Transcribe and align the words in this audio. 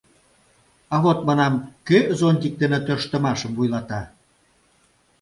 —А 0.93 0.95
вот, 1.03 1.19
манам, 1.27 1.53
кӧ 1.87 1.99
зонтик 2.19 2.53
дене 2.61 2.79
тӧрштымашым 2.85 3.51
вуйлата? 3.57 4.01